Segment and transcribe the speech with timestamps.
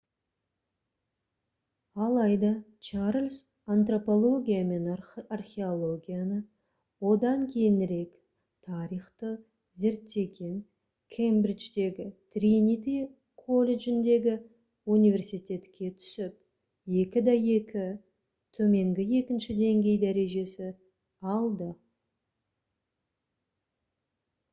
[2.03, 2.49] алайда
[2.85, 3.33] чарльз
[3.73, 4.85] антропология мен
[5.35, 6.37] археологияны
[7.09, 8.15] одан кейінірек
[8.69, 9.29] тарихты
[9.81, 10.55] зерттеген
[11.17, 12.95] кембридждегі тринити
[13.43, 14.33] колледжіндегі
[14.97, 17.85] университетке түсіп 2:2
[18.61, 20.73] төменгі екінші деңгей дәрежесі
[21.35, 21.69] алды